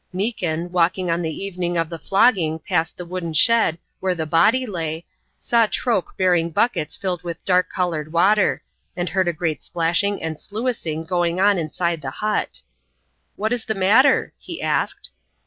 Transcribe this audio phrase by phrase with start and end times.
[0.11, 4.65] Meekin, walking on the evening of the flogging past the wooden shed where the body
[4.65, 5.05] lay,
[5.39, 8.63] saw Troke bearing buckets filled with dark coloured water,
[8.97, 12.63] and heard a great splashing and sluicing going on inside the hut.
[13.35, 15.11] "What is the matter?" he asked.